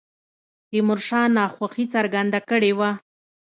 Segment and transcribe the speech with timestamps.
[0.69, 2.91] تیمور شاه ناخوښي څرګنده کړې وه.